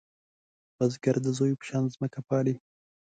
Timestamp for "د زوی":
1.25-1.51